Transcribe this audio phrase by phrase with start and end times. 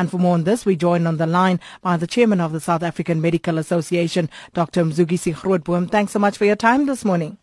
[0.00, 2.60] And for more on this, we join on the line by the chairman of the
[2.60, 4.82] South African Medical Association, Dr.
[4.82, 5.90] Mzukisi Grootboom.
[5.90, 7.36] Thanks so much for your time this morning.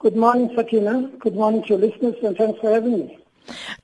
[0.00, 1.08] Good morning, Sakina.
[1.20, 3.18] Good morning to your listeners, and thanks for having me.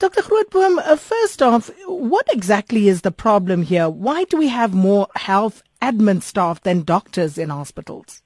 [0.01, 0.22] Dr.
[0.22, 3.88] Grootboom, uh, first off, what exactly is the problem here?
[3.88, 8.22] Why do we have more health admin staff than doctors in hospitals?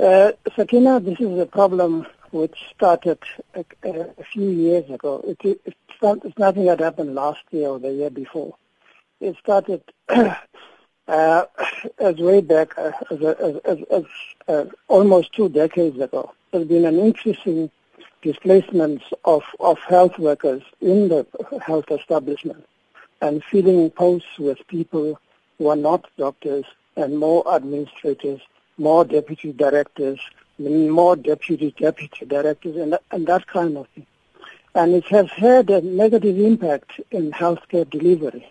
[0.00, 3.18] Uh, Sakina, this is a problem which started
[3.54, 5.22] a, a few years ago.
[5.26, 8.56] It, it, it's, not, it's nothing that happened last year or the year before.
[9.20, 11.44] It started uh,
[11.98, 14.04] as way back uh, as, as, as, as
[14.48, 16.32] uh, almost two decades ago.
[16.52, 17.70] There's been an increasing
[18.22, 21.26] displacement of, of health workers in the
[21.64, 22.66] health establishment
[23.20, 25.18] and filling posts with people
[25.58, 26.64] who are not doctors
[26.96, 28.40] and more administrators
[28.78, 30.20] more deputy directors,
[30.58, 34.06] more deputy deputy directors, and, and that kind of thing.
[34.74, 38.46] And it has had a negative impact in healthcare delivery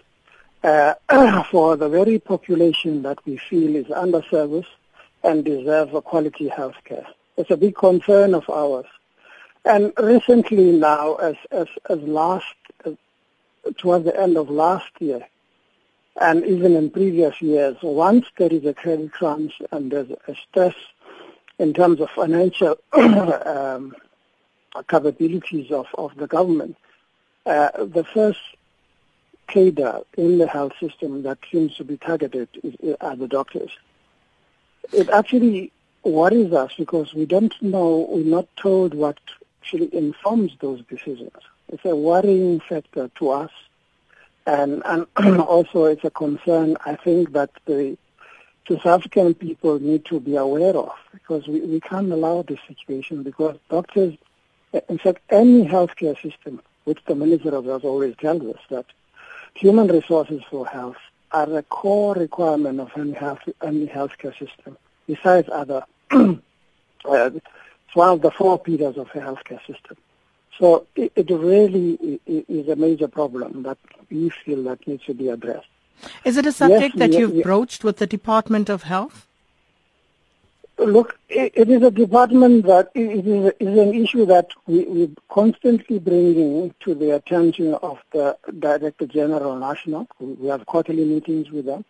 [0.64, 0.96] uh,
[1.52, 4.66] for the very population that we feel is underserviced
[5.24, 7.06] and deserve a quality healthcare.
[7.38, 8.86] It's a big concern of ours.
[9.66, 12.46] And recently now, as, as, as last,
[12.86, 12.92] uh,
[13.78, 15.26] towards the end of last year,
[16.22, 20.76] and even in previous years, once there is a credit crunch and there's a stress
[21.60, 23.96] in terms of financial um,
[24.88, 26.76] capabilities of, of the government,
[27.46, 28.40] uh, the first
[29.48, 33.72] cadre in the health system that seems to be targeted is, are the doctors.
[34.92, 35.72] It actually
[36.04, 39.20] worries us because we don't know, we're not told what
[39.62, 41.32] actually informs those decisions.
[41.70, 43.52] It's a worrying factor to us
[44.46, 45.08] and, and
[45.42, 47.98] also it's a concern I think that the
[48.68, 53.24] South African people need to be aware of because we, we can't allow this situation
[53.24, 54.16] because doctors,
[54.90, 58.86] in fact, any healthcare system, which the Minister of Health always tells us that
[59.54, 60.98] human resources for health
[61.32, 64.78] are a core requirement of any health any healthcare system,
[65.08, 65.84] besides other.
[66.12, 66.36] uh,
[67.06, 69.98] it's one of the four pillars of a healthcare system.
[70.60, 73.78] So it, it really is a major problem that
[74.10, 75.68] we feel that needs to be addressed.
[76.24, 79.28] Is it a subject yes, that you've broached with the Department of Health?
[80.78, 85.16] Look, it, it is a department that it is, is an issue that we, we
[85.30, 90.08] constantly bringing to the attention of the Director General National.
[90.20, 91.86] We have quarterly meetings with them.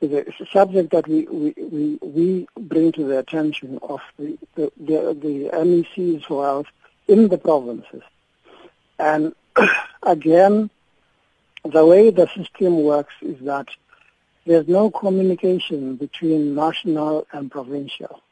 [0.00, 4.70] It's a subject that we, we, we, we bring to the attention of the, the,
[4.78, 6.66] the, the MECs for health
[7.08, 8.02] in the provinces.
[9.00, 9.34] And
[10.04, 10.70] again,
[11.64, 13.68] the way the system works is that
[14.46, 18.22] there's no communication between national and provincial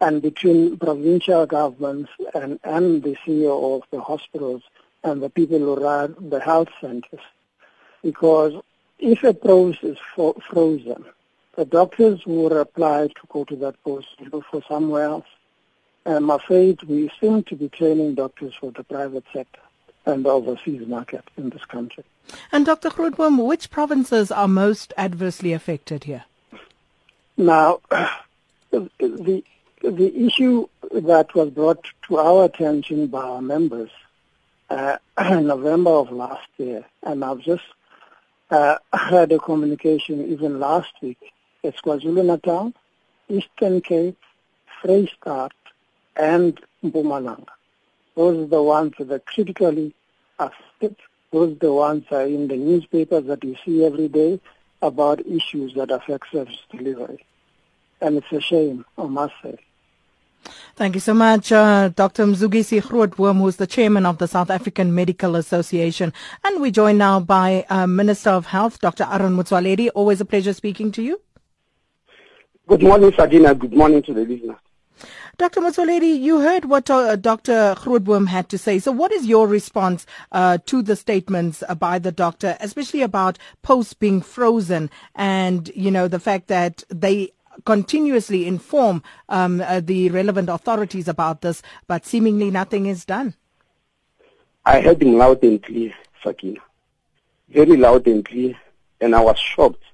[0.00, 4.62] and between provincial governments and, and the CEO of the hospitals
[5.02, 7.20] and the people who run the health centers.
[8.02, 8.52] Because
[8.98, 11.04] if a post is frozen,
[11.56, 15.26] the doctors will apply to go to that post look for somewhere else.
[16.04, 19.60] And I'm afraid we seem to be training doctors for the private sector
[20.06, 22.04] and the overseas market in this country.
[22.52, 22.90] And Dr.
[22.90, 26.24] Grootboom, which provinces are most adversely affected here?
[27.36, 27.80] Now,
[28.70, 33.90] the, the issue that was brought to our attention by our members
[34.70, 34.96] uh,
[35.30, 37.64] in November of last year, and I've just
[38.50, 41.18] uh, had a communication even last week,
[41.62, 42.72] is KwaZulu-Natal,
[43.28, 44.18] Eastern Cape,
[44.82, 45.50] Vrystaat,
[46.16, 47.46] and Mpumalanga.
[48.14, 49.94] Those are the ones that are critically
[50.38, 50.96] affected.
[51.32, 54.40] Those the ones are in the newspapers that you see every day
[54.80, 57.24] about issues that affect service delivery.
[58.00, 59.58] And it's a shame, I must say.
[60.76, 62.24] Thank you so much, uh, Dr.
[62.26, 66.12] Mzukisi Grootboom, who's the chairman of the South African Medical Association.
[66.44, 69.08] And we join now by uh, Minister of Health, Dr.
[69.10, 69.90] Aaron Motsoaledi.
[69.94, 71.20] Always a pleasure speaking to you.
[72.68, 73.54] Good morning, Sakina.
[73.54, 74.56] Good morning to the listeners.
[75.38, 75.60] Dr.
[75.60, 77.74] Motsoaledi, you heard what uh, Dr.
[77.76, 78.78] Grootboom had to say.
[78.78, 83.38] So what is your response uh, to the statements uh, by the doctor, especially about
[83.60, 87.32] posts being frozen and, you know, the fact that they
[87.66, 93.34] continuously inform um, uh, the relevant authorities about this, but seemingly nothing is done?
[94.64, 95.92] I heard him loud and clear,
[96.24, 96.60] Sakina.
[97.50, 98.54] Very loud and clear.
[99.02, 99.84] And I was shocked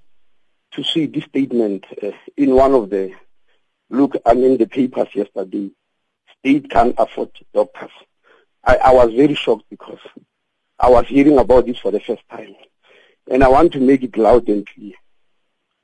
[0.75, 3.13] to see this statement uh, in one of the
[3.93, 5.71] Look, I mean, the papers yesterday,
[6.39, 7.91] state can't afford doctors.
[8.65, 9.99] I, I was very shocked because
[10.81, 12.55] I was hearing about this for the first time.
[13.31, 14.95] And I want to make it loud and clear.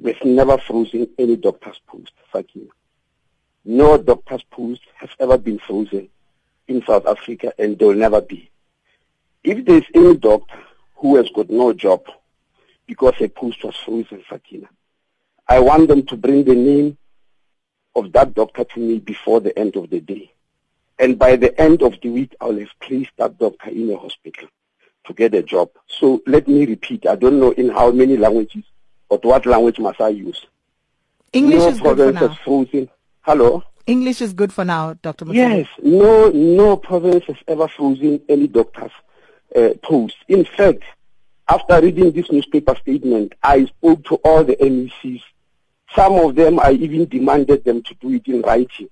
[0.00, 2.12] We've never frozen any doctor's post,
[2.54, 2.72] you.
[3.66, 6.08] No doctor's post has ever been frozen
[6.66, 8.50] in South Africa and there will never be.
[9.44, 10.58] If there's any doctor
[10.96, 12.06] who has got no job,
[12.86, 14.68] because a post was frozen, Sakina.
[15.46, 16.96] I want them to bring the name
[17.98, 20.32] of that doctor to me before the end of the day.
[20.98, 24.48] And by the end of the week, I'll have placed that doctor in a hospital
[25.06, 25.70] to get a job.
[25.86, 27.06] So let me repeat.
[27.06, 28.64] I don't know in how many languages,
[29.08, 30.46] but what language must I use?
[31.32, 32.34] English no is good for now.
[32.44, 32.88] Frozen.
[33.22, 33.62] Hello?
[33.86, 35.24] English is good for now, Dr.
[35.32, 38.90] Yes, no, no province has ever frozen any doctor's
[39.56, 40.16] uh, post.
[40.28, 40.82] In fact,
[41.48, 45.22] after reading this newspaper statement, I spoke to all the MECs.
[45.94, 48.88] Some of them, I even demanded them to do it in writing.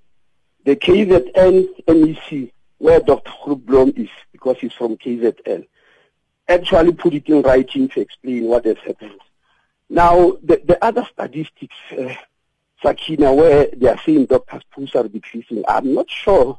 [0.64, 3.30] The KZN MEC, where Dr.
[3.44, 5.66] Grootboom is, because he's from KZN,
[6.48, 9.20] actually put it in writing to explain what has happened.
[9.88, 12.14] Now, the, the other statistics, uh,
[12.82, 16.58] Sakina, where they are saying doctors' pools are decreasing, I'm not sure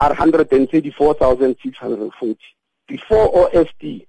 [0.00, 2.38] are 134,640.
[2.88, 4.07] Before OSD,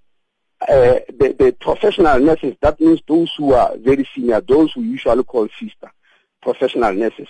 [0.62, 5.24] uh, the, the professional nurses, that means those who are very senior, those who usually
[5.24, 5.92] call sister,
[6.42, 7.28] professional nurses,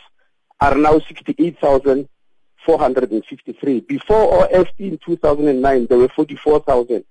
[0.60, 3.80] are now 68,453.
[3.82, 7.04] Before OSD in 2009, there were 44,000.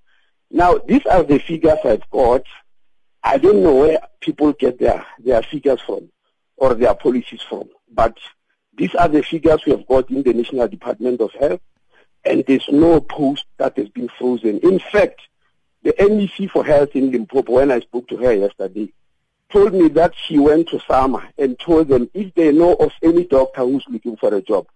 [0.50, 2.42] Now, these are the figures I've got.
[3.22, 6.10] I don't know where people get their, their figures from
[6.56, 8.16] or their policies from, but
[8.76, 11.60] these are the figures we have got in the National Department of Health,
[12.24, 14.60] and there's no post that has been frozen.
[14.60, 15.20] In fact,
[15.88, 18.92] the MEC for Health in Limpopo, when I spoke to her yesterday,
[19.50, 23.24] told me that she went to SAMA and told them if they know of any
[23.24, 24.66] doctor who's looking for a job,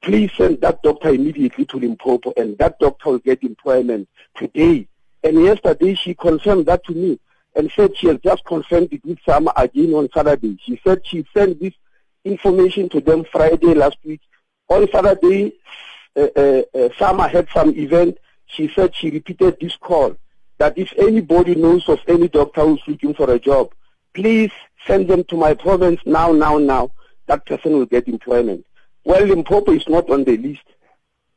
[0.00, 4.86] please send that doctor immediately to Limpopo and that doctor will get employment today.
[5.24, 7.18] And yesterday she confirmed that to me
[7.56, 10.56] and said she has just confirmed it with SAMA again on Saturday.
[10.64, 11.74] She said she sent this
[12.24, 14.20] information to them Friday last week.
[14.68, 15.54] On Saturday,
[16.14, 18.18] uh, uh, uh, SAMA had some event.
[18.46, 20.16] She said she repeated this call
[20.58, 23.72] that if anybody knows of any doctor who's looking for a job,
[24.12, 24.50] please
[24.86, 26.90] send them to my province now, now, now.
[27.26, 28.66] That person will get employment.
[29.04, 30.64] Well, Limpopo is not on the list.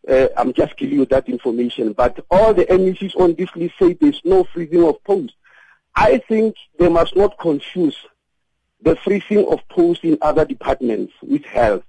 [0.07, 1.93] Uh, I'm just giving you that information.
[1.93, 5.35] But all the MECs on this list say there's no freezing of posts.
[5.95, 7.97] I think they must not confuse
[8.81, 11.83] the freezing of posts in other departments with health.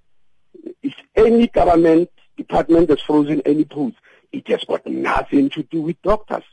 [0.82, 3.98] If any government department has frozen any posts,
[4.32, 6.44] it has got nothing to do with doctors.